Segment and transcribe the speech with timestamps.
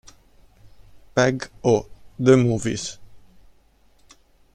[1.13, 1.85] Peg o'
[2.17, 2.97] the Movies